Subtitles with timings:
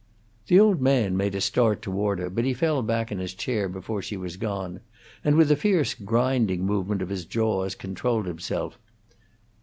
[0.47, 3.69] The old man made a start toward her, but he fell back in his chair
[3.69, 4.79] before she was gone,
[5.23, 8.79] and, with a fierce, grinding movement of his jaws, controlled himself.